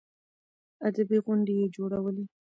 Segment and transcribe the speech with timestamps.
[0.87, 2.25] ادبي غونډې يې جوړولې.